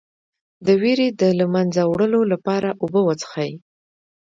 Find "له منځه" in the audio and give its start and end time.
1.39-1.81